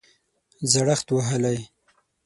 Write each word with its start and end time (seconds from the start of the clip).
زړښت 0.71 1.07
وهلی 1.15 1.59